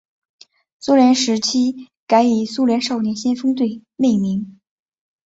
[0.79, 4.59] 苏联时期改以苏联少年先锋队命名。